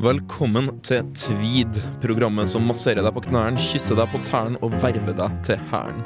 [0.00, 5.12] Velkommen til Tweed, programmet som masserer deg på knærne, kysser deg på tærne og verver
[5.12, 5.98] deg til hæren.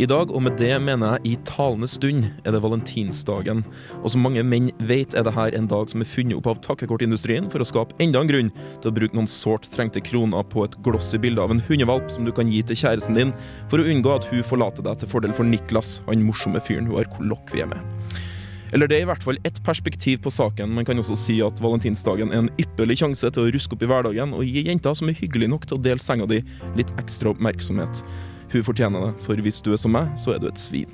[0.00, 3.60] I dag, og med det mener jeg i talende stund, er det valentinsdagen.
[4.00, 6.64] Og som mange menn vet, er det her en dag som er funnet opp av
[6.64, 10.64] takkekortindustrien for å skape enda en grunn til å bruke noen sårt trengte kroner på
[10.64, 13.36] et glossy bilde av en hundevalp som du kan gi til kjæresten din,
[13.68, 17.02] for å unngå at hun forlater deg til fordel for Niklas, han morsomme fyren hun
[17.02, 17.84] har kollokvie med.
[18.74, 20.72] Eller det er i hvert fall ett perspektiv på saken.
[20.74, 23.88] Man kan også si at valentinsdagen er en ypperlig sjanse til å ruske opp i
[23.90, 26.40] hverdagen og gi jenta som er hyggelig nok til å dele senga di,
[26.74, 28.02] litt ekstra oppmerksomhet.
[28.50, 30.90] Hun fortjener det, for hvis du er som meg, så er du et svin.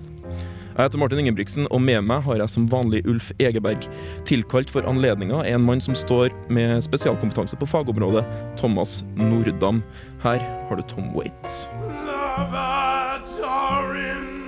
[0.71, 3.89] Jeg heter Martin Ingebrigtsen, og med meg har jeg som vanlig Ulf Egeberg.
[4.29, 8.23] Tilkalt for anledninga er en mann som står med spesialkompetanse på fagområdet,
[8.61, 9.83] Thomas Nordam.
[10.23, 11.67] Her har du Tom Waits.
[11.81, 13.97] Lovebirds are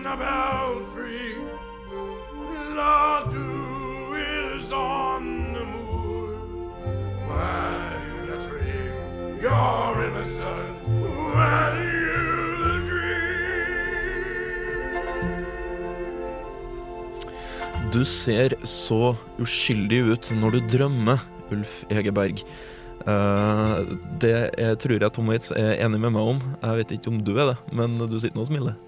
[0.07, 1.12] about a
[17.93, 21.21] Du ser så uskyldig ut når du drømmer,
[21.53, 22.41] Ulf Egeberg.
[23.05, 23.75] Eh,
[24.23, 26.41] det jeg tror jeg Tom Waits er enig med meg om.
[26.63, 28.79] Jeg vet ikke om du er det, men du sitter nå og smiler.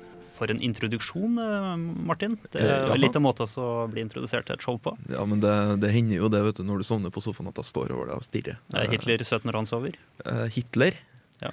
[0.45, 2.37] For en introduksjon, eh, Martin.
[2.53, 4.93] Det Eh, er litt av måte å bli introdusert til et show på.
[5.09, 7.57] Ja, men det, det hender jo det vet du, når du sovner på sofaen at
[7.57, 8.59] jeg står over deg og stirrer.
[8.77, 9.97] Er Hitler søt når han sover?
[10.27, 10.99] Eh, Hitler?
[11.41, 11.49] Ja.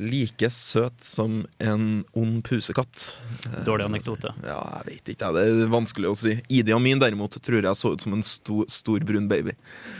[0.00, 1.82] Like søt som en
[2.16, 3.02] ond pusekatt.
[3.44, 4.30] Eh, Dårlig anekdote.
[4.46, 5.28] Ja, jeg vet ikke.
[5.36, 6.32] Det er vanskelig å si.
[6.48, 9.52] Idi min, derimot tror jeg så ut som en stor, stor brun baby.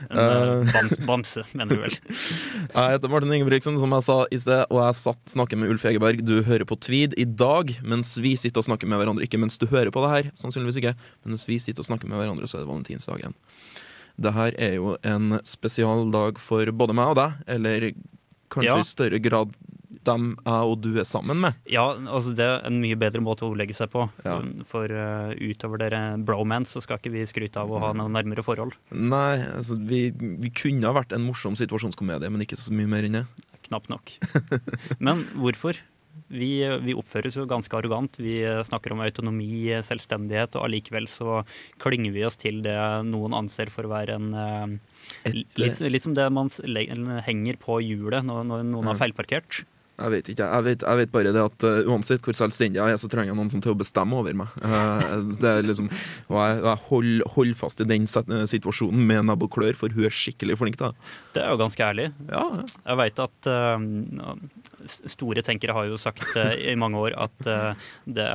[0.09, 0.73] En eh, Eh.
[0.73, 1.99] bam, bamse, mener du vel.
[2.75, 5.85] Jeg heter Martin Ingebrigtsen, som jeg sa i sted, og jeg satt snakker med Ulf
[5.91, 6.23] Egeberg.
[6.25, 9.27] Du hører på Tweed i dag mens vi sitter og snakker med hverandre.
[9.27, 12.09] Ikke mens du hører på det her, sannsynligvis ikke, men mens vi sitter og snakker
[12.09, 13.35] med hverandre, så er det valentinsdagen.
[14.21, 17.91] Det her er jo en spesial dag for både meg og deg, eller
[18.51, 18.79] kanskje Ja.
[18.81, 19.53] i større grad
[20.07, 21.59] dem jeg og du er sammen med.
[21.71, 24.07] Ja, altså det er en mye bedre måte å ordlegge seg på.
[24.25, 24.39] Ja.
[24.69, 28.45] For uh, utover dere bromance, så skal ikke vi skryte av å ha noe nærmere
[28.47, 28.77] forhold.
[28.91, 33.09] Nei, altså, vi, vi kunne ha vært en morsom situasjonskomedie, men ikke så mye mer
[33.09, 33.27] enn det.
[33.69, 34.13] Knapt nok.
[35.05, 35.79] Men hvorfor?
[36.31, 38.15] Vi, vi oppføres jo ganske arrogant.
[38.23, 41.41] Vi snakker om autonomi, selvstendighet, og allikevel så
[41.83, 42.77] klynger vi oss til det
[43.09, 44.79] noen anser for å være en eh,
[45.27, 46.47] Litt, litt som det man
[47.27, 49.63] henger på hjulet når, når noen har feilparkert.
[50.01, 50.47] Jeg vet ikke.
[50.49, 53.33] Jeg vet, jeg vet bare det at uh, uansett hvor selvstendig jeg er, så trenger
[53.33, 54.55] jeg noen som til å bestemme over meg.
[54.65, 55.91] Uh, det er liksom,
[56.31, 59.93] og jeg, jeg holder hold fast i den uh, situasjonen med nebb og klør, for
[59.93, 60.81] hun er skikkelig flink.
[60.81, 60.93] da.
[61.37, 62.11] Det er jo ganske ærlig.
[62.31, 63.77] Ja, Jeg veit at uh,
[64.87, 68.29] store tenkere har jo sagt eh, i mange år at eh, det,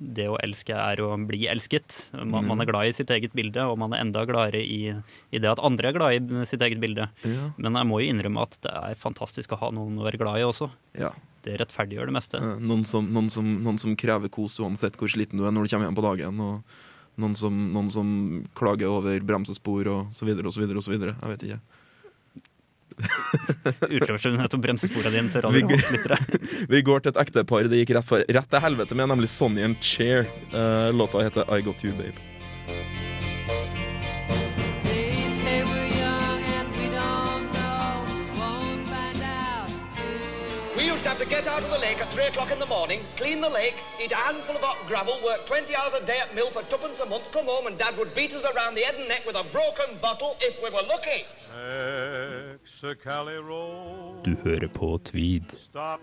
[0.00, 2.10] det å elske er å bli elsket.
[2.16, 4.94] Man, man er glad i sitt eget bilde, og man er enda gladere i,
[5.30, 7.08] i det at andre er glad i sitt eget bilde.
[7.24, 10.20] ja, Men jeg må jo innrømme at det er fantastisk å ha noen å være
[10.20, 10.70] glad i også.
[10.98, 11.09] ja.
[11.46, 12.40] Det rettferdiggjør det meste.
[12.42, 15.66] Uh, noen, som, noen, som, noen som krever kos uansett hvor sliten du er når
[15.66, 16.40] du kommer hjem på dagen.
[16.44, 18.08] Og noen som, noen som
[18.56, 20.80] klager over bremsespor og så videre og så videre.
[20.80, 21.16] og så videre.
[21.20, 21.60] Jeg vet ikke.
[23.96, 26.18] Utløpsskjønnhet og bremsesporene dine til radiolyttere?
[26.72, 29.64] Vi går til et ektepar det gikk rett, for, rett til helvete med, nemlig Sonny
[29.64, 30.28] and Cher.
[30.52, 32.39] Uh, låta heter I Got You, Babe.
[41.50, 44.20] Out of the lake at 3 o'clock in the morning, clean the lake, eat a
[44.26, 47.26] handful of hot gravel, work 20 hours a day at mill for tuppence a month,
[47.32, 49.98] come home and Dad would beat us around the head and neck with a broken
[50.00, 51.20] bottle if we were lucky.
[54.22, 55.56] Du hører på Tweed.
[55.70, 56.00] Stop.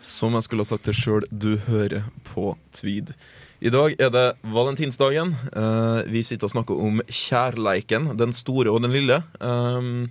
[0.00, 2.02] Som jeg skulle ha sagt det sjøl, du hører
[2.34, 3.14] på Tweed.
[3.60, 5.36] I dag er det valentinsdagen.
[5.56, 9.22] Eh, vi sitter og snakker om kjærleiken, den store og den lille.
[9.40, 10.10] Um,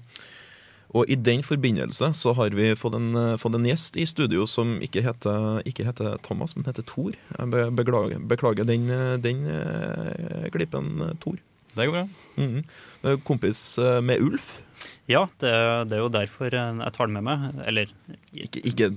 [0.94, 4.46] og i den forbindelse så har vi fått en, eh, fått en gjest i studio
[4.50, 7.16] som ikke heter, ikke heter Thomas, men heter Thor.
[7.34, 11.40] Jeg beklager, beklager den, eh, den eh, glippen, eh, Thor.
[11.74, 12.07] Det går bra.
[12.38, 12.62] Mm
[13.01, 14.62] Det er kompis med Ulf.
[15.10, 15.51] Ja, det,
[15.90, 17.66] det er jo derfor jeg tar den med meg.
[17.68, 17.89] Eller
[18.31, 18.92] Ikke, ikke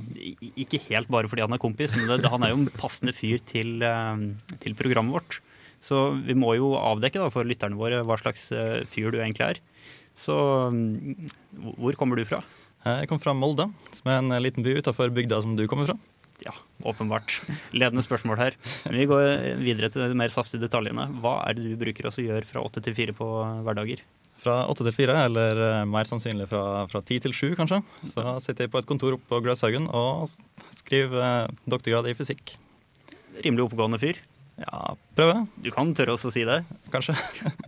[0.54, 3.40] ikke helt bare fordi han er kompis, men det, han er jo en passende fyr
[3.42, 3.80] til,
[4.60, 5.40] til programmet vårt.
[5.82, 8.52] Så vi må jo avdekke da, for lytterne våre hva slags
[8.92, 9.58] fyr du egentlig er.
[10.16, 10.34] Så
[10.72, 11.30] mm,
[11.80, 12.42] hvor kommer du fra?
[12.86, 13.66] Jeg kommer fra Molde,
[13.96, 15.96] som er en liten by utafor bygda som du kommer fra.
[16.44, 16.52] Ja,
[16.84, 17.38] åpenbart.
[17.72, 18.56] Ledende spørsmål her.
[18.84, 19.24] Men vi går
[19.62, 21.08] videre til de mer saftige detaljene.
[21.22, 23.26] Hva er det du bruker oss å gjøre fra åtte til fire på
[23.66, 24.02] hverdager?
[24.42, 27.80] Fra åtte til fire, eller eh, mer sannsynlig fra, ti til sju, kanskje.
[28.12, 30.28] Så sitter jeg på et kontor oppe på Gløshaugen og
[30.76, 32.54] skriver eh, doktorgrad i fysikk.
[33.40, 34.20] Rimelig oppegående fyr.
[34.60, 36.62] Ja, prøve, Du kan tørre også å si det.
[36.92, 37.16] kanskje.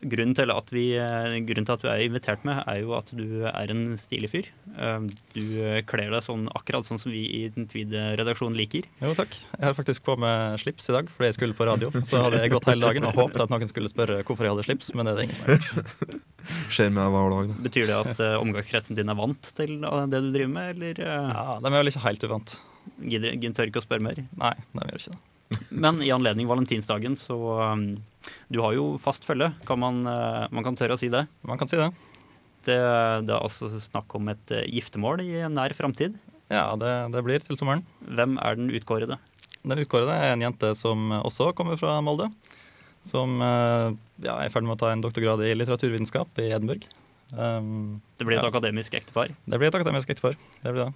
[0.00, 3.10] Grunnen til, at vi, eh, grunnen til at du er invitert med, er jo at
[3.12, 4.46] du er en stilig fyr.
[4.78, 5.00] Eh,
[5.34, 8.88] Du eh, kler deg sånn akkurat sånn som vi i den Tweed-redaksjonen liker.
[9.02, 9.36] Jo, takk.
[9.58, 11.90] Jeg har faktisk på meg slips i dag fordi jeg skulle på radio.
[12.00, 14.64] Så hadde jeg gått hele dagen og håpet at noen skulle spørre hvorfor jeg hadde
[14.70, 16.18] slips, men det er det ingen som har gjort.
[16.74, 17.52] Skjer med hver dag.
[17.52, 17.60] da.
[17.68, 21.68] Betyr det at omgangskretsen din er vant til det du driver med, eller Ja, De
[21.68, 22.56] er vel ikke helt uvant.
[23.04, 24.24] gidder gidder- tør ikke å spørre mer?
[24.40, 25.20] Nei, de gjør ikke det.
[25.70, 27.34] Men i anledning valentinsdagen, så
[27.72, 27.96] um,
[28.52, 31.24] Du har jo fast følge, kan man, uh, man kan tørre å si det.
[31.46, 31.88] Man kan si det.
[32.66, 32.76] Det,
[33.26, 36.18] det er altså snakk om et uh, giftermål i nær framtid.
[36.50, 37.82] Ja, det, det blir til sommeren.
[38.06, 39.18] Hvem er den utkårede?
[39.62, 42.30] Den utkårede er en jente som også kommer fra Molde.
[43.06, 46.84] Som uh, ja, er i ferd med å ta en doktorgrad i litteraturvitenskap i Edinburgh.
[47.32, 48.50] Um, Det blir et Ja.
[48.50, 49.30] akademisk ektepar.
[49.46, 50.34] det blir et akademisk ektepar.
[50.62, 50.92] Det blir det.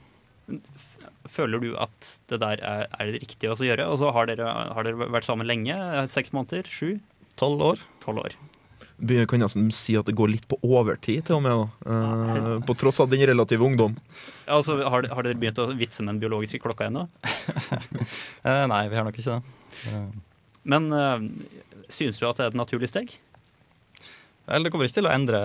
[1.35, 3.87] Føler du at det der er, er det riktige å gjøre?
[3.88, 4.44] Og så har dere,
[4.76, 5.76] har dere vært sammen lenge?
[6.12, 6.69] Seks måneder?
[6.69, 6.99] Sju?
[7.41, 7.81] Tolv år.
[8.05, 8.37] Tolv år.
[9.05, 11.56] Vi kan nesten si at det går litt på overtid, til og med.
[11.56, 11.94] da.
[11.96, 13.96] Eh, på tross av den relative ungdom.
[14.46, 17.06] Altså, har, har dere begynt å vitse med den biologiske klokka ennå?
[18.44, 19.55] Eh, nei, vi har nok ikke det.
[19.88, 20.08] Eh,
[20.69, 21.23] Men eh,
[21.93, 23.14] synes du at det er et naturlig steg?
[24.44, 25.40] Vel, det kommer ikke til å endre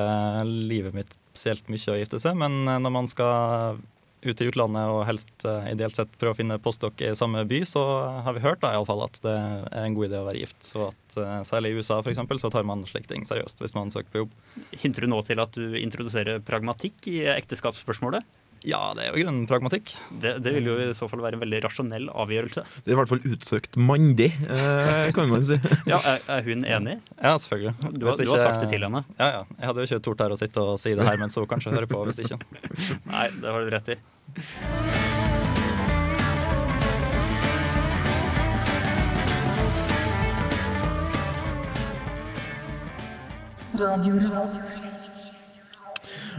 [0.45, 3.79] livet mitt spesielt mye å gifte seg, men eh, når man skal
[4.21, 7.61] ut i utlandet og helst eh, ideelt sett prøve å finne postdok i samme by,
[7.67, 7.83] så
[8.25, 10.41] har vi hørt da, i alle fall, at det er en god idé å være
[10.41, 10.71] gift.
[10.75, 13.77] Og at eh, særlig i USA for eksempel, så tar man slike ting seriøst hvis
[13.77, 14.35] man søker på jobb.
[14.83, 18.27] Hinter du nå til at du introduserer pragmatikk i ekteskapsspørsmålet?
[18.67, 19.93] Ja, det er jo grønn grunnen pragmatikk.
[20.19, 22.63] Det, det vil jo i så fall være en veldig rasjonell avgjørelse.
[22.83, 25.59] Det er i hvert fall utsøkt mandig, eh, kan man si.
[25.91, 26.97] Ja, Er, er hun enig?
[27.15, 27.75] Ja, selvfølgelig.
[27.95, 29.03] Du har, ikke, du har sagt det til henne?
[29.15, 29.41] Ja, ja.
[29.55, 31.75] Jeg hadde jo ikke tort her å sitte og si det her, men så kanskje
[31.75, 32.39] høre på hvis ikke.
[33.13, 33.99] Nei, det har du rett i.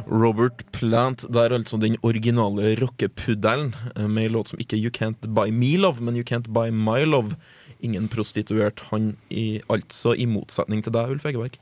[0.07, 4.93] Robert Plant, det er altså den originale rockepuddelen eh, med ei låt som ikke You
[4.95, 7.37] Can't Buy Me Love, men You Can't Buy My Love.
[7.81, 11.57] Ingen prostituert, han i, altså i motsetning til deg, Ulf Egeberg.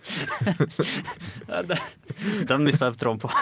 [2.50, 3.28] Den mista jeg tråden på.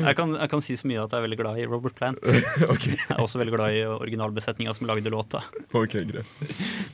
[0.00, 2.18] Jeg kan, jeg kan si så mye at jeg er veldig glad i Robert Plant.
[2.72, 2.94] Okay.
[2.96, 5.40] Jeg er også veldig glad i originalbesetninga som lagde låta.
[5.76, 6.28] ok, greit.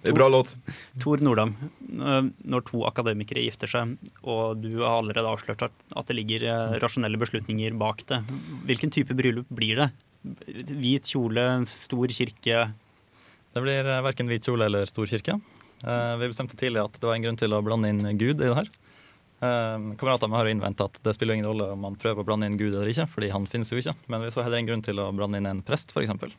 [0.03, 0.57] Det er bra låt.
[1.03, 1.53] Tor Nordam,
[1.93, 6.41] øh, når to akademikere gifter seg, og du har allerede avslørt at, at det ligger
[6.51, 8.19] eh, rasjonelle beslutninger bak det,
[8.69, 9.89] hvilken type bryllup blir det?
[10.73, 12.65] Hvit kjole, stor kirke
[13.55, 15.39] Det blir eh, verken hvit kjole eller stor kirke.
[15.87, 18.49] Eh, vi bestemte tidlig at det var en grunn til å blande inn Gud i
[18.49, 18.73] det her.
[19.37, 22.49] Kameratene mine har jo innvendt at det spiller ingen rolle om man prøver å blande
[22.49, 23.93] inn Gud eller ikke, fordi han finnes jo ikke.
[24.11, 26.33] Men vi så heller en grunn til å blande inn en prest, f.eks.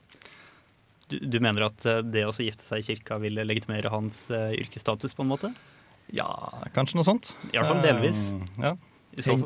[1.14, 4.58] du, du mener at eh, det å gifte seg i kirka vil legitimere hans eh,
[4.64, 5.54] yrkesstatus, på en måte?
[6.16, 6.28] Ja,
[6.74, 7.36] kanskje noe sånt.
[7.52, 8.30] I hvert fall delvis.
[8.58, 8.74] Uh, ja.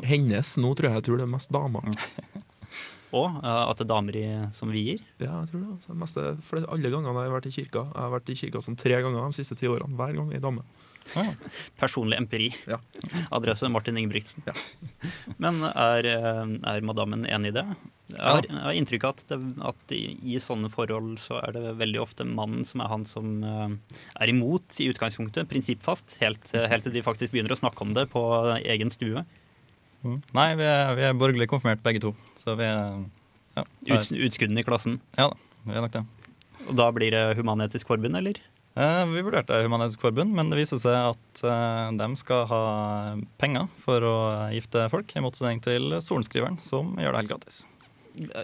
[0.06, 1.92] Hennes nå tror jeg jeg tror det er mest damer.
[3.12, 4.26] Og eh, at det er damer i,
[4.56, 5.02] som vier.
[5.20, 5.80] Ja, jeg tror det.
[5.86, 8.62] Det meste, for alle gangene jeg har vært i kirka Jeg har vært i kirka
[8.64, 9.96] sånn tre ganger de siste ti årene.
[9.98, 10.64] Hver gang ei dame.
[11.18, 11.32] Ah,
[11.80, 12.52] Personlig empiri.
[12.70, 12.78] Ja.
[13.34, 14.44] Adresse Martin Ingebrigtsen.
[14.46, 14.54] Ja.
[15.42, 17.66] Men er, eh, er madammen enig i det?
[18.12, 19.38] Jeg har, jeg har inntrykk av at, det,
[19.72, 20.00] at i,
[20.34, 23.76] i sånne forhold så er det veldig ofte mannen som er han som eh,
[24.20, 28.06] er imot i utgangspunktet, prinsippfast, helt, helt til de faktisk begynner å snakke om det
[28.12, 28.22] på
[28.62, 29.24] egen stue.
[30.04, 30.18] mm.
[30.36, 32.14] Nei, vi er, vi er borgerlig konfirmert begge to.
[32.42, 33.04] Så vi er
[33.56, 34.98] ja, Ut, utskuddene i klassen.
[35.18, 35.36] ja da,
[35.68, 36.02] vi er nok det.
[36.68, 38.38] Og da blir det Human-Etisk Forbund, eller?
[38.78, 42.60] Eh, Vi vurderte Human-Etisk Forbund, men det viser seg at eh, de skal ha
[43.42, 44.14] penger for å
[44.54, 47.60] gifte folk, i motsetning til sorenskriveren, som gjør det helt gratis.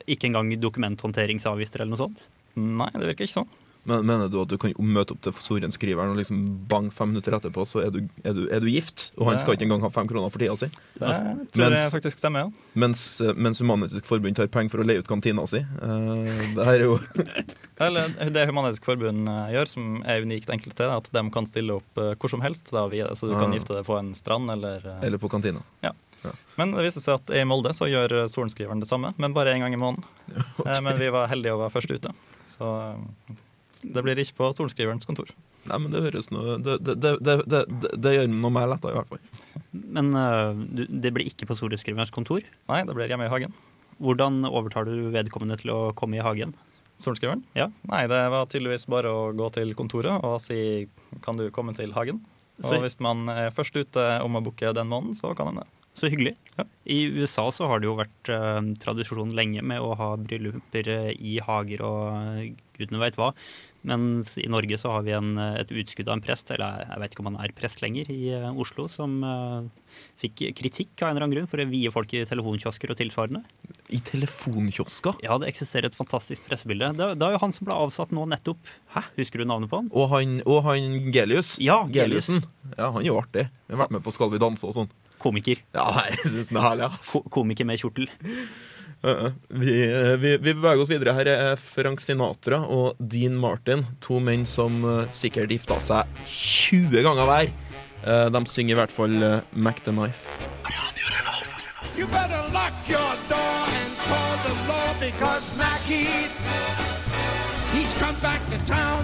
[0.09, 2.27] Ikke engang dokumenthåndteringsavgifter eller noe sånt?
[2.59, 3.51] Nei, det virker ikke sånn.
[3.89, 7.33] Men Mener du at du kan møte opp til sorenskriveren og liksom bang fem minutter
[7.39, 9.07] etterpå, så er du, er du, er du gift?
[9.17, 10.69] Og han skal ikke engang ha fem kroner for tida si?
[10.99, 11.13] Det
[11.55, 12.67] tror mens- jeg faktisk stemmer, ja.
[12.85, 13.05] Mens,
[13.35, 15.63] mens Human-Etisk Forbund tar penger for å leie ut kantina si.
[15.65, 16.99] Eh, det her er jo
[17.89, 21.47] Eller det Human-Etisk Forbund eh, gjør, som er unikt enkelt til, er at de kan
[21.49, 22.69] stille opp eh, hvor som helst.
[22.75, 22.85] Da,
[23.17, 23.57] så du kan Ah.
[23.57, 25.63] gifte deg på en strand eller Eller på kantina.
[25.87, 25.95] Ja.
[26.59, 29.63] Men det viser seg at i Molde så gjør sorenskriveren det samme, men bare én
[29.63, 30.05] gang i måneden.
[30.67, 32.11] Eh, Men vi var heldige og var først ute.
[32.51, 32.67] Så
[33.95, 35.31] det blir ikke på sorenskriverens kontor.
[35.69, 38.71] Nei, men det høres noe Det, det, det, det, det, det, det gjør noe mer
[38.71, 39.21] letta, i hvert fall.
[39.73, 40.57] Men uh,
[40.89, 42.47] det blir ikke på solskriverens kontor.
[42.71, 43.55] Nei, det blir hjemme i hagen.
[43.99, 46.55] Hvordan overtar du vedkommende til å komme i hagen?
[46.99, 47.45] Sorenskriveren?
[47.59, 47.69] Ja.
[47.91, 50.89] Nei, det var tydeligvis bare å gå til kontoret og si
[51.23, 52.21] 'kan du komme til hagen'?
[52.61, 55.63] Så- Og hvis man er først ute om å booke den måneden, så kan en
[55.63, 55.67] det.
[55.99, 56.37] Så hyggelig.
[56.57, 56.65] Ja.
[56.87, 61.11] I USA så har det jo vært uh, tradisjon lenge med å ha brylluper eh,
[61.19, 63.33] i hager og gudene veit hva.
[63.87, 67.13] Mens i Norge så har vi en, et utskudd av en prest, eller jeg vet
[67.15, 71.15] ikke om han er prest lenger, i eh, Oslo, som uh, fikk kritikk av en
[71.15, 73.45] eller annen grunn for å vie folk i telefonkiosker og tilsvarende.
[73.95, 75.21] I telefonkiosker?
[75.25, 76.91] Ja, det eksisterer et fantastisk pressebilde.
[76.99, 78.73] Det, det er jo han som ble avsatt nå nettopp.
[78.97, 79.05] Hæ?
[79.21, 79.93] Husker du navnet på han?
[79.95, 81.55] Og han, og han Gelius.
[81.63, 82.33] Ja, Gelius.
[82.33, 82.51] Geliusen.
[82.75, 83.47] Ja, han er jo artig.
[83.69, 84.91] Han har vært med på Skal vi danse og sånn.
[85.23, 85.63] Komiker.
[85.75, 87.15] Ja, jeg synes den er herlig, ass.
[87.15, 88.11] Ko komiker med kjortel.
[89.05, 89.33] Uh, uh.
[89.49, 89.73] Vi,
[90.19, 91.15] vi, vi beveger oss videre.
[91.15, 93.87] Her er Frank Sinatra og Dean Martin.
[94.05, 97.53] To menn som sikkert gifta seg 20 ganger hver.
[98.33, 99.17] De synger i hvert fall
[99.53, 100.31] Mac the Knife.
[101.99, 106.07] You better lock your door and call the law because Mackie,
[107.75, 109.03] he's come back to town.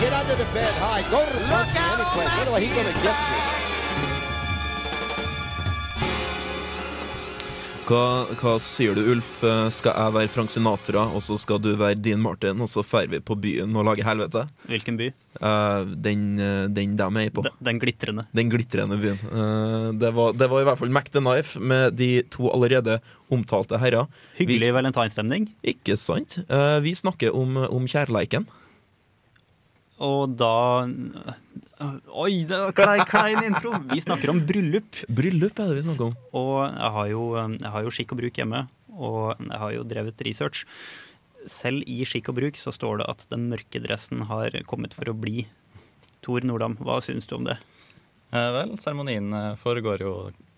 [0.00, 1.02] Get under the bed high.
[1.10, 2.46] Go to the Look country out.
[2.46, 3.55] Anyway, he's gonna get you.
[7.86, 9.28] Hva, hva sier du, Ulf?
[9.70, 13.06] Skal jeg være Frank Sinatra, og så skal du være Dean Martin, og så drar
[13.12, 14.42] vi på byen og lager helvete?
[14.66, 15.06] Hvilken by?
[15.38, 17.44] Uh, den, uh, den de er på.
[17.46, 18.24] Den, den glitrende.
[18.34, 19.22] Den glitrende byen.
[19.30, 22.98] Uh, det, var, det var i hvert fall Mac the Knife med de to allerede
[23.30, 24.10] omtalte herrer.
[24.40, 25.46] Hyggelig valentinsstemning.
[25.62, 26.40] Ikke sant?
[26.50, 28.50] Uh, vi snakker om, om kjærleiken.
[30.04, 30.54] Og da
[32.16, 33.74] Oi, det var klein, klein intro!
[33.90, 35.02] Vi snakker om bryllup.
[35.12, 36.14] Bryllup er det vi snakker om.
[36.36, 38.62] Og jeg har, jo, jeg har jo skikk og bruk hjemme,
[38.96, 40.64] og jeg har jo drevet research.
[41.46, 45.12] Selv i skikk og bruk så står det at den mørke dressen har kommet for
[45.12, 45.44] å bli.
[46.24, 47.58] Tor Nordam, hva syns du om det?
[48.32, 50.14] Eh, vel, seremonien eh, foregår jo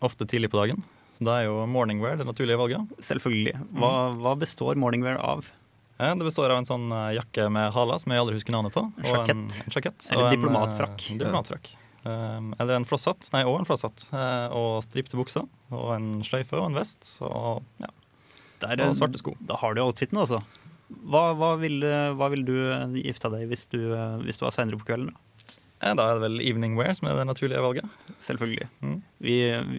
[0.07, 0.87] ofte tidlig på dagen.
[1.19, 2.95] Så da er jo morningwear det naturlige valget.
[3.03, 3.59] Selvfølgelig.
[3.75, 3.93] Hva,
[4.23, 5.51] hva består morningwear av?
[5.99, 8.75] Eh, Det består av en sånn eh, jakke med hala som jeg aldri husker navnet
[8.75, 8.85] på.
[8.87, 9.35] En sjakett.
[9.35, 10.09] En, en sjakett.
[10.13, 11.07] Eller en, diplomatfrakk.
[11.13, 11.71] En diplomatfrakk.
[12.05, 13.27] Um, eller en flosshatt.
[13.35, 14.07] Nei, og en flosshatt.
[14.15, 15.49] Eh, og stripte bukser.
[15.75, 17.17] Og en sløyfe og en vest.
[17.27, 17.91] Og ja.
[18.63, 19.37] Der, Og svarte sko.
[19.47, 20.41] Da har du outfiten, altså.
[20.89, 22.55] Hva, hva, vil, vil du
[22.97, 23.79] gifte deg hvis du,
[24.25, 25.13] hvis du var seinere på kvelden?
[25.13, 25.28] da?
[25.79, 28.07] Da er det vel evening wear som er det naturlige valget.
[28.25, 28.67] Selvfølgelig.
[28.83, 28.97] Mm.
[29.23, 29.37] Vi,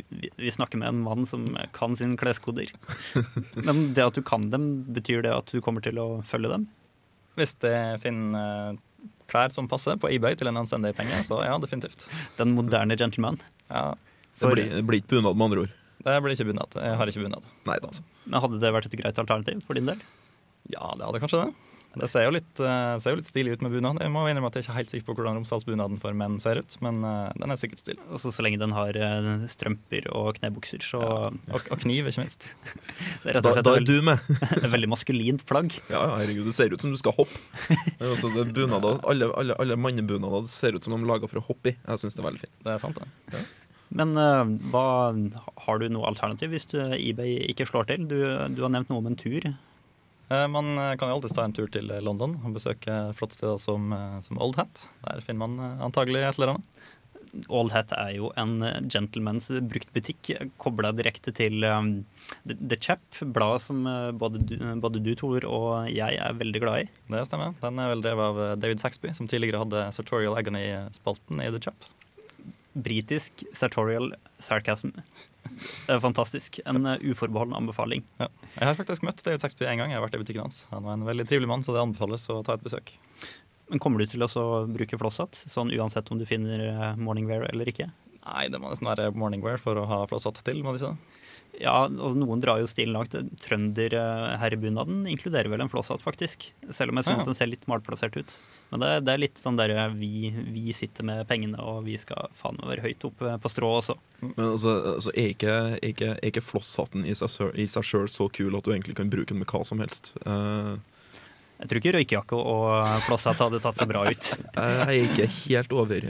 [0.09, 2.71] vi, vi snakker med en mann som kan sine kleskoder.
[3.67, 6.69] Men det at du kan dem, betyr det at du kommer til å følge dem?
[7.39, 8.79] Hvis jeg finner eh,
[9.31, 12.07] klær som passer på eBay til en anstendig penge, så ja, definitivt.
[12.39, 13.41] Den moderne gentleman.
[13.67, 13.91] Ja,
[14.39, 15.75] Det blir, det blir ikke bunad, med andre ord.
[15.99, 16.79] Det blir ikke bunad.
[16.79, 17.47] Jeg har ikke bunad.
[17.67, 18.05] Nei altså.
[18.23, 19.99] Men hadde det vært et greit alternativ for din del?
[20.71, 21.68] Ja, det hadde kanskje det.
[21.97, 23.97] Det ser jo litt, eh, ser jo litt stilig ut med bunad.
[24.03, 26.61] Jeg må innrømme at jeg er ikke helt sikker på hvordan Romsdalsbunaden for menn ser
[26.61, 28.03] ut, men eh, den er sikkert stilig.
[28.13, 32.45] Også så lenge den har eh, strømper og knebukser, så Og, og kniv, ikke minst.
[33.23, 34.21] det er rett og slett da da er du med.
[34.61, 35.73] et veldig maskulint plagg.
[35.89, 37.41] Ja, ja, herregud, det ser ut som du skal hoppe.
[37.97, 41.41] Er også det bunader, alle alle, alle mannebunader ser ut som de er laga for
[41.41, 41.79] å hoppe i.
[41.79, 42.61] Jeg syns det er veldig fint.
[42.65, 43.41] Det er sant, det.
[43.89, 44.85] Men uh, hva,
[45.65, 48.05] har du noe alternativ hvis du, eBay ikke slår til?
[48.11, 48.19] Du,
[48.53, 49.49] du har nevnt noe om en tur.
[50.29, 53.57] Eh, Man eh, kan jo alltid ta en tur til eh, London og besøke flottsteder
[53.61, 54.85] som, eh, som Old Hat.
[55.05, 56.79] Der finner man antagelig et eller annet.
[57.45, 58.55] Old Hat er jo en
[58.89, 63.83] gentleman's gentlemans bruktbutikk kobla direkte til The Chap, bladet som
[64.17, 66.89] både du, både du, Tor, og jeg er veldig glad i.
[67.13, 67.53] Det stemmer.
[67.61, 71.85] Den er vel drevet av David Saxby, som tidligere hadde Sartorial Agony-spalten i The Chap.
[72.73, 74.97] Britisk sartorial sarcasm.
[76.01, 76.59] Fantastisk.
[76.69, 78.03] En eh, uforbeholden anbefaling.
[78.21, 78.27] Ja.
[78.55, 79.91] Jeg har faktisk møtt David Saxby en gang.
[79.93, 80.63] Jeg har vært i butikken hans.
[80.73, 82.93] Han var en veldig trivelig mann, så det anbefales å ta et besøk.
[83.69, 87.69] Men kommer du til å bruke flosshatt, sånn uansett om du finner eh, morningwear eller
[87.69, 87.89] ikke?
[88.25, 90.93] Nei, det må nesten være morningwear for å ha flosshatt til, må de si.
[91.63, 93.15] Ja, og noen drar jo stilen langt.
[93.43, 96.51] Trønderherrebunaden inkluderer vel en flosshatt, faktisk.
[96.69, 97.25] Selv om jeg syns Ja.
[97.25, 98.39] den ser litt malplassert ut.
[98.69, 102.29] Men det, det er litt sånn der vi, vi sitter med pengene, og vi skal
[102.37, 103.97] faen meg være høyt oppe på strå også.
[104.21, 108.57] Men altså, altså er, ikke, er, ikke, er ikke flosshatten i seg sjøl så kul
[108.59, 110.13] at du egentlig kan bruke den med hva som helst?
[110.25, 110.77] Uh...
[111.59, 112.67] Jeg tror ikke røykejakke og
[113.03, 114.27] flosshatt hadde tatt seg bra ut.
[114.55, 116.05] jeg er ikke helt over,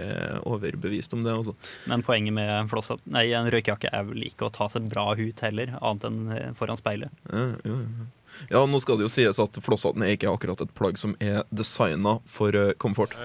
[0.45, 1.33] overbevist om det.
[1.39, 1.55] Altså.
[1.89, 5.07] Men poenget med en, flosshatt, nei, en røykejakke er vel ikke å ta seg bra
[5.17, 7.25] ut heller, annet enn foran speilet.
[7.33, 8.09] Ja, ja, ja.
[8.49, 11.43] Ja, nå skal det jo sies at flosshatten er ikke akkurat et plagg som er
[11.51, 13.15] designa for eh, komfort.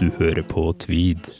[0.00, 1.30] Du hører på Tweed.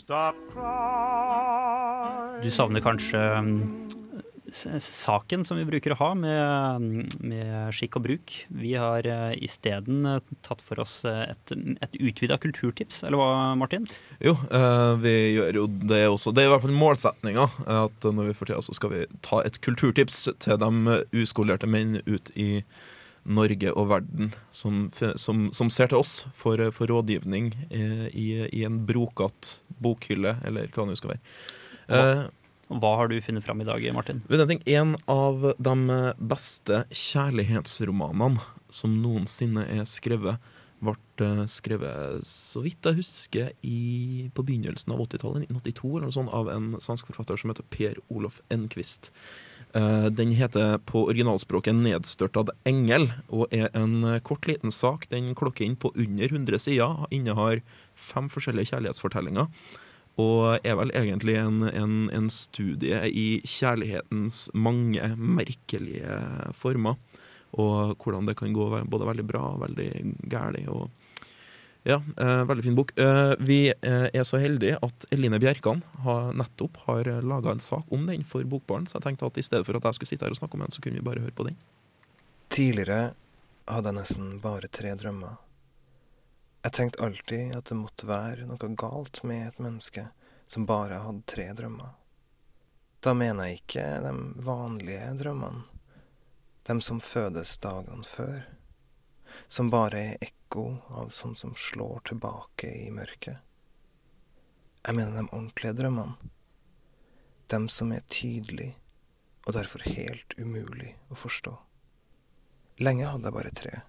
[2.42, 3.99] Du savner kanskje s-
[4.52, 8.34] saken som vi bruker å ha med, med skikk og bruk.
[8.60, 11.54] Vi har uh, isteden eh, tatt for oss eh, et,
[11.86, 13.88] et utvida kulturtips, eller hva, Martin?
[14.22, 16.34] Jo, eh, vi gjør jo det også.
[16.34, 17.48] Det er i hvert fall målsetninga.
[17.80, 22.00] At når vi får tida, så skal vi ta et kulturtips til de uskolerte menn
[22.06, 22.50] ut i
[23.28, 24.86] Norge og verden som,
[25.20, 30.70] som, som ser til oss for, for rådgivning eh, i, i en brokete bokhylle, eller
[30.72, 31.24] hva det nå skal være.
[31.90, 32.22] Eh,
[32.70, 34.22] Hva har du funnet fram i dag, Martin?
[34.28, 34.38] Du
[34.70, 38.38] en av de beste kjærlighetsromanene
[38.70, 40.38] som noensinne er skrevet,
[40.80, 40.94] ble
[41.26, 46.32] eh, skrevet, så vidt jeg husker, i, på begynnelsen av 80-tallet, 1982, eller noe sånt,
[46.36, 49.10] av en svensk forfatter som heter Per Olof Enquist.
[49.74, 55.08] Eh, Den heter på originalspråket 'Nedstørtad engel' og er en kort, liten sak.
[55.10, 57.62] Den klokker inn på under 100 sider, innehar
[57.94, 59.50] fem forskjellige kjærlighetsfortellinger.
[60.20, 66.20] Og er vel egentlig en, en, en studie i kjærlighetens mange merkelige
[66.58, 66.98] former.
[67.58, 69.90] Og hvordan det kan gå både veldig bra og veldig
[70.30, 70.90] galt.
[71.82, 72.92] Ja, eh, veldig fin bok.
[72.98, 77.88] Eh, vi eh, er så heldige at Eline Bjerkan har, nettopp har laga en sak
[77.88, 80.28] om den for Bokbaren, så jeg tenkte at i stedet for at jeg skulle sitte
[80.28, 81.56] her og snakke om den, så kunne vi bare høre på den.
[82.52, 83.14] Tidligere
[83.70, 85.38] hadde jeg nesten bare tre drømmer.
[86.60, 90.02] Jeg tenkte alltid at det måtte være noe galt med et menneske
[90.50, 91.94] som bare hadde tre drømmer.
[93.00, 94.12] Da mener jeg ikke de
[94.44, 95.62] vanlige drømmene,
[96.68, 98.42] de som fødes dagene før,
[99.48, 100.66] som bare er ekko
[101.00, 103.40] av sånt som slår tilbake i mørket.
[104.84, 106.30] Jeg mener de ordentlige drømmene,
[107.48, 108.76] de som er tydelige
[109.46, 111.54] og derfor helt umulig å forstå.
[112.84, 113.80] Lenge hadde jeg bare tre.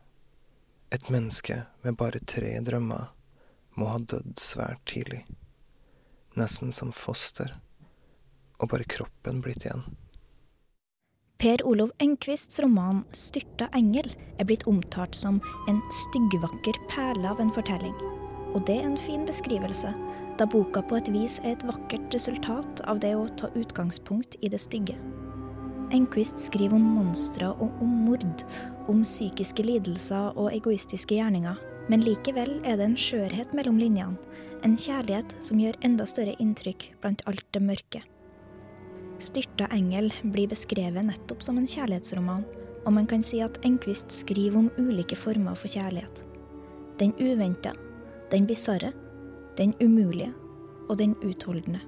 [0.92, 1.56] Et menneske
[1.86, 3.12] med bare tre drømmer
[3.80, 5.22] må ha dødd svært tidlig.
[6.36, 7.54] Nesten som foster.
[8.60, 9.86] Og bare kroppen blitt igjen.
[11.42, 17.54] Per Olov Engquists roman 'Styrta engel' er blitt omtalt som en styggvakker perle av en
[17.56, 17.96] fortelling.
[18.54, 19.96] Og det er en fin beskrivelse,
[20.38, 24.52] da boka på et vis er et vakkert resultat av det å ta utgangspunkt i
[24.52, 25.00] det stygge.
[25.92, 28.46] Enquist skriver om monstre og om mord,
[28.90, 31.60] om psykiske lidelser og egoistiske gjerninger,
[31.90, 34.18] men likevel er det en skjørhet mellom linjene,
[34.66, 38.02] en kjærlighet som gjør enda større inntrykk blant alt det mørke.
[39.22, 42.46] Styrta engel blir beskrevet nettopp som en kjærlighetsroman,
[42.86, 46.24] og man kan si at Enquist skriver om ulike former for kjærlighet.
[46.98, 47.76] Den uventa,
[48.32, 48.94] den bisarre,
[49.58, 50.32] den umulige
[50.90, 51.82] og den utholdende.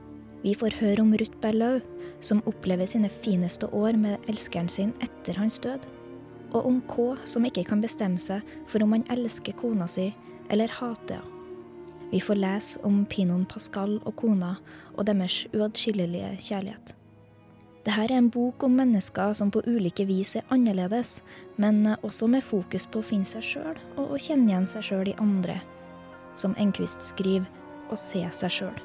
[0.43, 1.79] Vi får høre om Ruth Berlau,
[2.21, 5.85] som opplever sine fineste år med elskeren sin etter hans død.
[6.53, 10.11] Og om K, som ikke kan bestemme seg for om han elsker kona si
[10.53, 11.29] eller hater henne.
[12.13, 14.51] Vi får lese om Pinon Pascal og kona
[14.93, 16.91] og deres uatskillelige kjærlighet.
[17.87, 21.23] Dette er en bok om mennesker som på ulike vis er annerledes,
[21.57, 25.09] men også med fokus på å finne seg sjøl og å kjenne igjen seg sjøl
[25.09, 25.57] i andre.
[26.37, 27.49] Som Enquist skriver,
[27.89, 28.77] å se seg sjøl.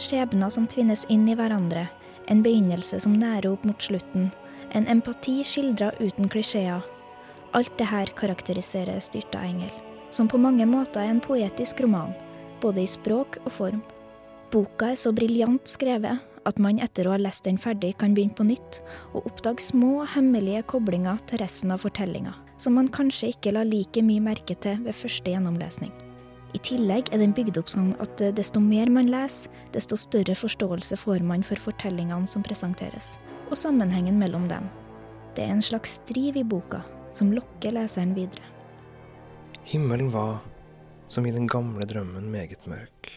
[0.00, 1.84] Skjebner som tvinnes inn i hverandre,
[2.32, 4.32] en begynnelse som nærer opp mot slutten,
[4.72, 6.80] en empati skildra uten klisjeer.
[7.54, 9.70] Alt det her karakteriserer Styrta engel,
[10.10, 12.10] som på mange måter er en poetisk roman,
[12.58, 13.82] både i språk og form.
[14.50, 18.34] Boka er så briljant skrevet at man etter å ha lest den ferdig kan begynne
[18.34, 18.80] på nytt
[19.12, 24.02] og oppdage små, hemmelige koblinger til resten av fortellinga, som man kanskje ikke la like
[24.02, 25.94] mye merke til ved første gjennomlesning.
[26.58, 30.98] I tillegg er den bygd opp sånn at desto mer man leser, desto større forståelse
[31.06, 33.14] får man for fortellingene som presenteres,
[33.46, 34.66] og sammenhengen mellom dem.
[35.38, 36.82] Det er en slags driv i boka
[37.14, 38.42] som lokker leseren videre.
[39.64, 40.42] Himmelen var,
[41.06, 43.10] som i den gamle drømmen, meget mørk.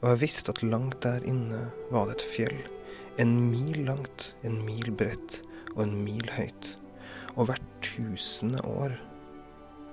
[0.00, 2.58] Og jeg visste at langt der inne var det et fjell.
[3.18, 5.42] En mil langt, en mil bredt
[5.74, 6.74] og en mil høyt.
[7.36, 8.94] Og hvert tusende år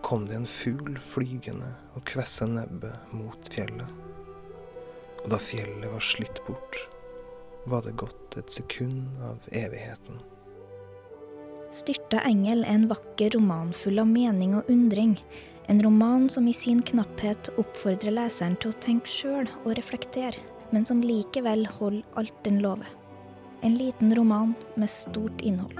[0.06, 3.90] kom det en fugl flygende og kvessa nebbet mot fjellet.
[5.24, 6.78] Og da fjellet var slitt bort,
[7.66, 10.22] var det gått et sekund av evigheten.
[11.76, 15.18] Styrta engel er en vakker roman full av mening og undring.
[15.68, 20.40] En roman som i sin knapphet oppfordrer leseren til å tenke sjøl og reflektere,
[20.72, 22.88] men som likevel holder alt den lover.
[23.60, 25.76] En liten roman med stort innhold.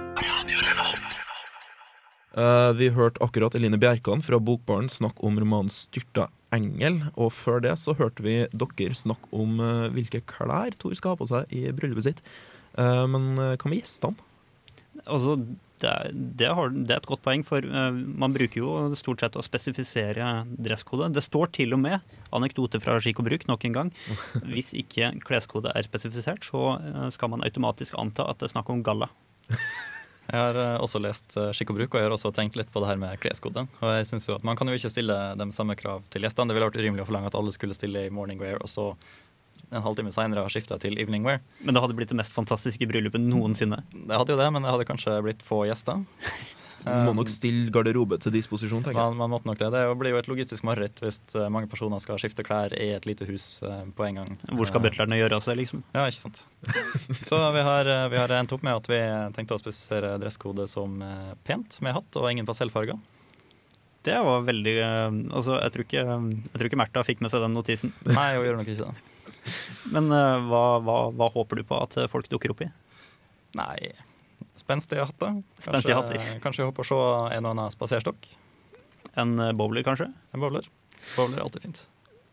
[2.36, 7.06] Uh, vi hørte akkurat Eline Bjerkan fra Bokbaren snakke om romanen 'Styrta engel'.
[7.16, 11.24] Og før det så hørte vi dere snakke om uh, hvilke klær Tor skal ha
[11.24, 12.26] på seg i bryllupet sitt.
[12.76, 14.20] Uh, men hva med gjestene?
[15.06, 15.40] Altså,
[15.82, 19.20] det, er- det, har, det er et godt poeng, for eh, man bruker jo stort
[19.24, 21.10] sett å spesifisere dresskode.
[21.16, 23.90] Det står til og med, anekdote fra Skikk og Bruk nok en gang,
[24.52, 28.72] hvis ikke kleskode er spesifisert, så eh, skal man automatisk anta at det er snakk
[28.72, 29.10] om galla.
[30.26, 32.80] Jeg har eh, også lest Skikk og bruk, og jeg har også tenkt litt på
[32.82, 33.68] det her med kleskoden.
[33.78, 36.50] Og jeg synes jo at Man kan jo ikke stille de samme krav til gjestene.
[36.50, 38.88] Det ville vært urimelig å forlange at alle skulle stille i morning wear, og så
[39.74, 41.40] en halvtime seinere har skifta til evening wear.
[41.62, 43.82] Men det hadde blitt det mest fantastiske bryllupet noensinne.
[43.92, 46.04] Det hadde jo det, men det hadde kanskje blitt få gjester.
[46.86, 49.14] Man må nok stille garderobe til disposisjon, tenker jeg.
[49.16, 49.72] Man, man måtte nok det.
[49.74, 53.08] Det blir jo et logistisk mareritt hvis eh, mange personer skal skifte klær i et
[53.08, 54.30] lite hus eh, på en gang.
[54.52, 55.82] Hvor skal Eh, butlerne gjøre av seg, liksom?
[55.96, 56.44] Ja, ikke sant.
[57.26, 59.00] Så vi har, vi har endt opp med at vi
[59.34, 61.00] tenkte å spesifisere dresskode som
[61.48, 63.00] pent, med hatt og ingen pastellfarger.
[64.06, 64.76] Det var veldig
[65.34, 67.94] Altså, jeg tror ikke, jeg tror ikke Märtha fikk med seg den notisen.
[68.06, 69.15] Nei, hun gjør nok ikke det.
[69.94, 72.70] Men eh, hva, hva, hva håper du på at eh, folk dukker opp i?
[73.56, 73.92] Nei,
[74.60, 75.38] spenstige hatter.
[75.58, 76.40] Spenstige Kanskje- hatter.
[76.44, 77.00] Kanskje jeg håper å se
[77.38, 78.30] en og annen spaserstokk.
[79.16, 80.10] En eh, bowler, kanskje?
[80.34, 80.66] En bowler.
[81.16, 81.84] Bowler er alltid fint.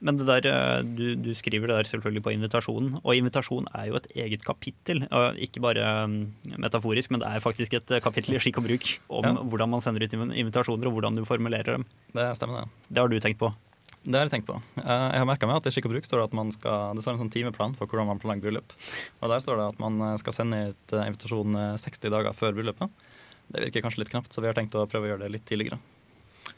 [0.03, 3.95] Men det der, du, du skriver det der selvfølgelig på invitasjonen, og invitasjon er jo
[4.01, 5.05] et eget kapittel.
[5.39, 6.17] Ikke bare mm,
[6.59, 9.31] metaforisk, men det er faktisk et kapittel i skikk og bruk om Ja.
[9.53, 11.85] hvordan man sender ut invitasjoner, og hvordan du formulerer dem.
[12.11, 12.89] Det stemmer, det.
[12.97, 13.53] Det har du tenkt på.
[14.03, 14.57] Det har jeg tenkt på.
[14.81, 16.91] Eh, Jeg har merka meg at i skikk og bruk står det at man skal,
[16.97, 18.73] det står en sånn timeplan for hvordan man planlegger bryllup.
[19.23, 22.35] Og der står det at man eh, skal sende ut eh, invitasjon eh, 60 dager
[22.35, 22.91] før bryllupet.
[23.53, 25.45] Det virker kanskje litt knapt, så vi har tenkt å prøve å gjøre det litt
[25.47, 25.79] tidligere.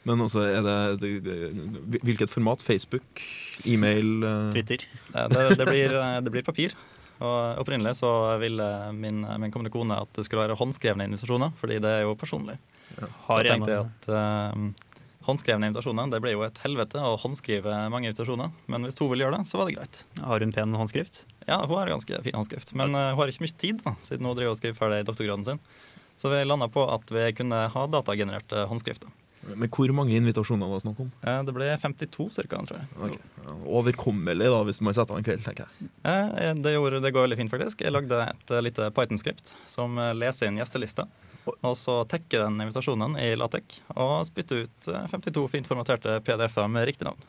[0.06, 2.62] Men også er det, det Hvilket format?
[2.62, 3.22] Facebook?
[3.66, 4.22] E-mail?
[4.54, 4.82] Twitter.
[5.14, 6.74] Det, det, blir, det blir papir.
[7.22, 8.10] Og opprinnelig så
[8.42, 12.14] ville min, min kommende kone at det skulle være håndskrevne invitasjoner, fordi det er jo
[12.18, 12.58] personlig.
[12.96, 14.85] Så Har jeg tenkte jeg at
[15.26, 18.52] håndskrevne invitasjoner, det ble jo et helvete å håndskrive mange invitasjoner.
[18.72, 20.00] Men hvis hun vil gjøre det, så var det greit.
[20.22, 21.24] Har hun pen håndskrift?
[21.48, 22.72] Ja, hun har ganske fin håndskrift.
[22.78, 25.46] Men uh, hun har ikke mye tid, da, siden hun driver og skriver ferdig doktorgraden
[25.50, 25.62] sin.
[26.16, 29.12] Så vi landa på at vi kunne ha datagenererte håndskrifter.
[29.46, 31.10] Men hvor mange invitasjoner var det snakk om?
[31.22, 32.86] Eh, Det ble 52 ca., tror jeg.
[33.06, 33.60] Ok.
[33.78, 35.90] Overkommelig da, hvis man setter av en kveld, tenker jeg.
[36.02, 37.84] Eh, Det, gjorde, det går veldig fint, faktisk.
[37.84, 41.06] Jeg lagde et eh, lite Python-skript som eh, leser inn gjestelista.
[41.46, 46.70] Og så tekker den invitasjonen i Latek og spytter ut eh, 52 fint formaterte PDF-er
[46.72, 47.22] med riktig navn.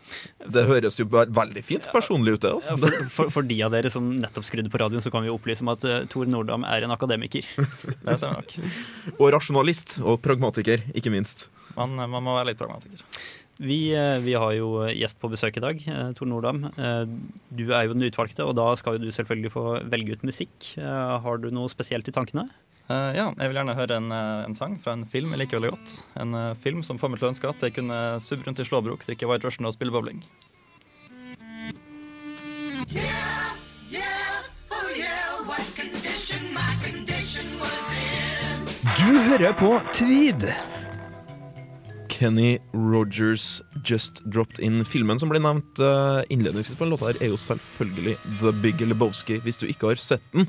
[0.45, 2.53] Det høres jo veldig fint personlig ut, det.
[2.57, 2.77] Altså.
[2.81, 5.65] For, for, for de av dere som nettopp skrudde på radioen, så kan vi opplyse
[5.65, 7.45] om at uh, Tor Nordam er en akademiker.
[8.05, 8.55] Det stemmer nok.
[9.17, 9.99] Og rasjonalist.
[10.07, 11.47] Og pragmatiker, ikke minst.
[11.77, 13.03] Man, man må være litt pragmatiker.
[13.57, 16.67] Vi, eh, vi har jo gjest på besøk i dag, eh, Tor Nordam.
[16.69, 17.05] Eh,
[17.57, 20.75] Du er jo den utvalgte, og da skal jo du selvfølgelig få velge ut musikk.
[20.77, 22.45] Eh, Har du noe spesielt i tankene?
[22.87, 25.59] Eh, ja, jeg vil gjerne høre en, eh, en sang fra en film jeg liker
[25.59, 25.95] veldig godt.
[26.23, 28.67] En uh, film som får meg til å ønske at jeg kunne subbe rundt i
[28.67, 30.23] slåbrok, drikke White Russian og spille bowling.
[38.97, 40.47] Du hører på Tweed.
[42.07, 44.79] Kenny Rogers Just Dropped In.
[44.87, 45.83] Filmen som ble nevnt
[46.31, 49.37] innledningsvis på den låta, her er jo selvfølgelig The Big Lebowski.
[49.43, 50.47] Hvis du ikke har sett den,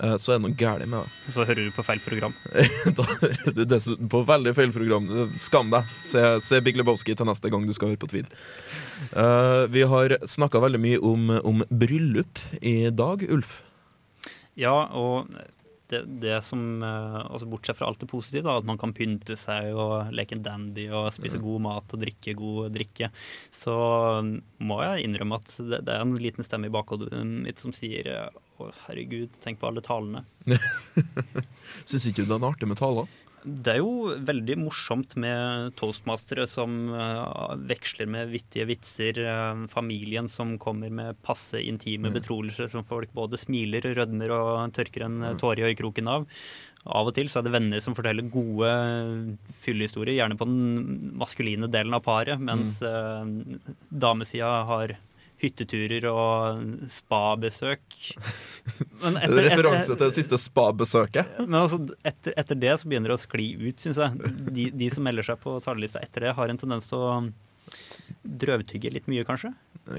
[0.00, 1.32] så er det noe galt med det.
[1.34, 2.34] Så hører du på feil program.
[2.98, 5.08] da hører du dessuten på veldig feil program.
[5.40, 5.88] Skam deg.
[6.00, 8.32] Se, se Big Lebowski til neste gang du skal høre på Tweed.
[9.12, 13.60] Uh, vi har snakka veldig mye om, om bryllup i dag, Ulf.
[14.58, 15.30] Ja, og
[15.90, 19.36] det, det som eh, altså Bortsett fra alt det positive, da, at man kan pynte
[19.38, 23.10] seg og leke en dandy og spise god mat og drikke god drikke,
[23.54, 23.74] så
[24.62, 28.12] må jeg innrømme at det, det er en liten stemme i bakhodet mitt som sier
[28.14, 30.24] eh, å herregud, tenk på alle talene.
[31.88, 33.10] Syns ikke du det er artig med taler?
[33.40, 39.20] Det er jo veldig morsomt med toastmastere som eh, veksler med vittige vitser.
[39.24, 45.06] eh, familien som kommer med passe intime betroelser som folk både smiler, rødmer og tørker
[45.06, 46.28] en eh, tåre i øyekroken av.
[46.84, 51.12] Av og til så er det venner som forteller gode eh, fyllehistorier, gjerne på den
[51.20, 53.24] maskuline delen av paret, mens eh,
[53.88, 54.98] damesida har
[55.40, 57.84] hytteturer og spabesøk.
[59.02, 61.38] Men Det er referanse til det siste spa-besøket.
[61.48, 64.34] altså, etter, etter det så begynner det å skli ut, syns jeg.
[64.50, 67.14] De, de som melder seg på talerlista etter det, har en tendens til å
[68.40, 69.52] drøvtygge litt mye, kanskje.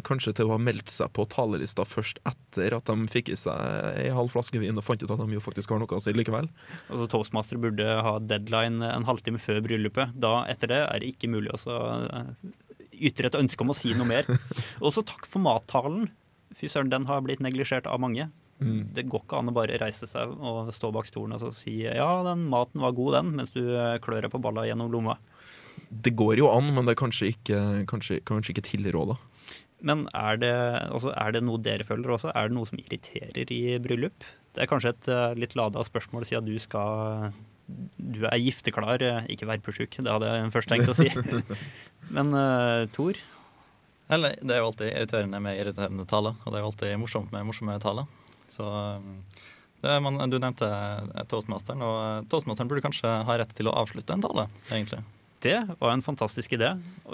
[0.07, 3.97] Kanskje til å ha meldt seg på talerlista først etter at de fikk i seg
[3.99, 6.13] ei halv flaske vin og fant ut at de jo faktisk har noe å si
[6.15, 6.49] likevel.
[6.91, 10.13] Altså, Toastmaster burde ha deadline en halvtime før bryllupet.
[10.21, 11.61] Da, etter det, er det ikke mulig å
[13.01, 14.29] eh, et ønske om å si noe mer.
[14.83, 16.09] Og så takk for mattalen.
[16.57, 18.29] Fy søren, den har blitt neglisjert av mange.
[18.61, 21.79] Det går ikke an å bare reise seg og stå bak stolen og så si
[21.81, 25.15] ja, den maten var god, den, mens du eh, klør deg på balla gjennom lomma.
[25.89, 29.17] Det går jo an, men det er kanskje ikke, kanskje, kanskje ikke tilråda.
[29.81, 30.53] Men er det,
[30.93, 32.29] altså, er det noe dere føler også?
[32.37, 34.27] Er det noe som irriterer i bryllup?
[34.53, 37.31] Det er kanskje et eh, litt lada spørsmål siden du skal
[37.67, 39.99] Du er gifteklar, eh, ikke verpesjuk.
[39.99, 41.09] Det hadde jeg først tenkt å si.
[42.15, 43.19] Men uh, Tor?
[44.11, 47.31] Eller, det er jo alltid irriterende med irriterende taler, og det er jo alltid morsomt
[47.31, 48.09] med morsomme taler.
[48.51, 48.67] Så
[49.81, 53.69] det er man, Du nevnte eh, toastmasteren, og eh, toastmasteren burde kanskje ha rett til
[53.71, 55.01] å avslutte en tale, egentlig.
[55.41, 56.69] Det var en fantastisk idé.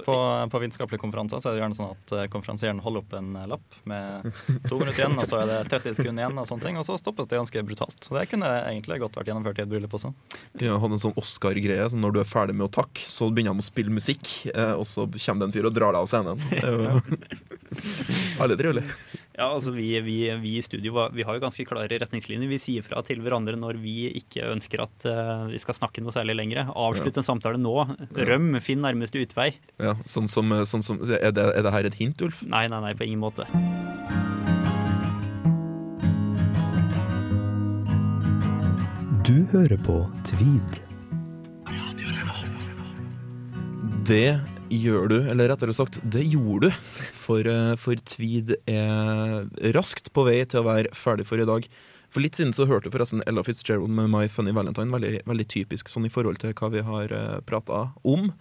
[0.06, 0.16] På,
[0.52, 3.46] på vitenskapelige konferanser så er det gjerne sånn at eh, konferansieren holder opp en eh,
[3.48, 4.28] lapp med
[4.68, 6.98] to minutter igjen, og så er det 30 sekunder igjen, og sånne ting, og så
[7.00, 8.10] stoppes det ganske brutalt.
[8.10, 10.12] Og Det kunne egentlig godt vært gjennomført i et bryllup også.
[10.60, 11.88] De har hatt en sånn Oscar-greie.
[11.88, 14.74] Så når du er ferdig med å takke, så begynner de å spille musikk, eh,
[14.76, 17.48] og så kommer det en fyr og drar deg av scenen.
[18.42, 18.86] Veldig trivelig.
[19.38, 22.50] Ja, altså vi, vi, vi i studio vi har jo ganske klare retningslinjer.
[22.50, 26.16] Vi sier fra til hverandre når vi ikke ønsker at uh, vi skal snakke noe
[26.16, 26.72] særlig lenger.
[26.74, 27.76] Avslutt en samtale nå.
[28.18, 29.52] Røm, finn nærmeste utvei.
[29.78, 32.42] Ja, sånn som, sånn som er, det, er det her et hint, Ulf?
[32.50, 33.46] Nei, nei, nei, på ingen måte.
[39.22, 40.82] Du hører på Tvid.
[44.10, 44.40] Det
[44.74, 46.80] gjør du, eller rettere sagt, det gjorde du.
[47.18, 51.68] For, eh, for Tweed er raskt på vei til å være ferdig for i dag.
[52.14, 54.94] For litt siden så hørte forresten Ella Fitzgerald med My Funny Valentine.
[54.94, 58.32] Veldig, veldig typisk sånn i forhold til hva vi har uh, prata om.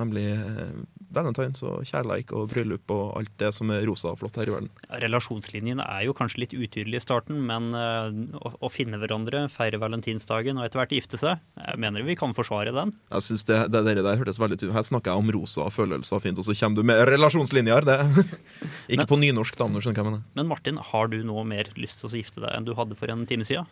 [0.00, 0.72] Nemlig eh,
[1.14, 4.54] valentines og kjærleik og bryllup og alt det som er rosa og flott her i
[4.54, 4.70] verden.
[5.02, 9.80] Relasjonslinjen er jo kanskje litt utydelig i starten, men eh, å, å finne hverandre, feire
[9.82, 12.94] valentinsdagen og etter hvert gifte seg, jeg mener vi kan forsvare den.
[13.10, 16.18] Jeg synes det, det der, der hørtes veldig tydelig Her snakker jeg om rosa følelser
[16.18, 17.90] og fint, og så kommer du med relasjonslinjer.
[17.90, 17.98] Det.
[18.94, 20.26] Ikke på nynorsk, da, om du skjønner hva jeg mener.
[20.38, 23.12] Men Martin, har du nå mer lyst til å gifte deg enn du hadde for
[23.12, 23.68] en time siden?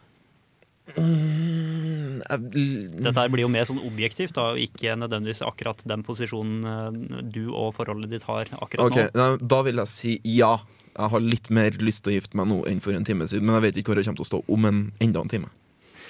[0.97, 7.23] Mm, Dette her blir jo mer sånn objektivt, da, ikke nødvendigvis akkurat den posisjonen eh,
[7.35, 9.21] du og forholdet ditt har akkurat okay, nå.
[9.21, 10.57] nei, Da vil jeg si ja.
[10.99, 13.47] Jeg har litt mer lyst til å gifte meg nå enn for en time siden,
[13.47, 15.53] men jeg vet ikke hvor jeg kommer til å stå om en, enda en time.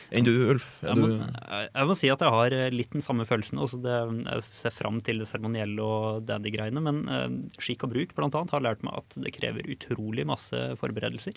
[0.08, 0.68] Enn du, Ulf?
[0.80, 3.60] Jeg må, jeg jeg må si at jeg har eh, litt den samme følelsen.
[3.60, 7.26] Også det, jeg ser fram til det seremonielle og dandy-greiene, men eh,
[7.60, 11.36] skikk og bruk blant annet, har lært meg at det krever utrolig masse forberedelser.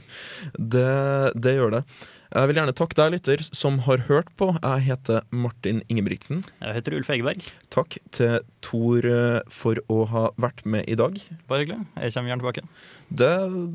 [0.76, 0.88] det,
[1.36, 1.82] det gjør det.
[2.28, 4.50] Jeg vil gjerne takke deg, lytter, som har hørt på.
[4.60, 6.42] Jeg heter Martin Ingebrigtsen.
[6.60, 7.46] Jeg heter Ulf Egeberg.
[7.72, 11.16] Takk til Tor eh, for å ha vært med i dag.
[11.48, 11.86] Bare hyggelig.
[11.96, 12.66] Jeg kommer gjerne tilbake.
[13.08, 13.30] Det,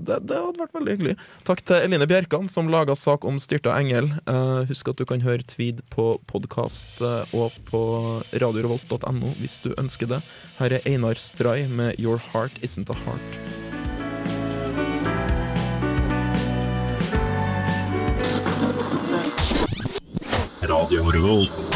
[0.06, 1.16] det, det hadde vært veldig hyggelig.
[1.50, 4.12] Takk til Eline Bjerkan, som laga sak om styrta engel.
[4.30, 7.02] Eh, husk at du kan høre Tweed på podkast
[7.34, 7.84] og på
[8.38, 10.22] radiorevolt.no hvis du ønsker det.
[10.62, 13.63] Her er Einar Stray med Your Heart Isn't a Heart.
[20.66, 21.73] Radio Revolt.